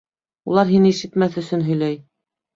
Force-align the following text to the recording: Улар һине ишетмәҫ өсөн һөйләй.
Улар 0.53 0.71
һине 0.71 0.93
ишетмәҫ 0.95 1.39
өсөн 1.43 1.69
һөйләй. 1.69 2.01